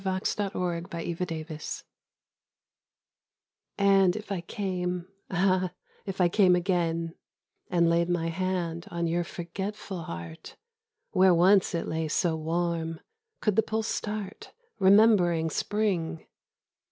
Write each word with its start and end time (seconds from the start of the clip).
XXVI 0.01 0.39
Not 0.39 0.53
Dead 0.55 0.89
but 0.89 1.29
Sleeping 1.29 1.59
And 3.77 4.15
if 4.15 4.31
I 4.31 4.41
came, 4.41 5.07
ah, 5.29 5.73
if 6.07 6.19
I 6.19 6.27
came 6.27 6.55
again, 6.55 7.13
And 7.69 7.87
laid 7.87 8.09
my 8.09 8.29
hand 8.29 8.87
on 8.89 9.05
your 9.05 9.23
forgetful 9.23 10.01
heart, 10.05 10.55
Where 11.11 11.35
once 11.35 11.75
it 11.75 11.87
lay 11.87 12.07
so 12.07 12.35
warm, 12.35 13.01
could 13.41 13.55
the 13.55 13.61
pulse 13.61 13.87
start, 13.89 14.53
Remembering 14.79 15.51
Spring? 15.51 16.25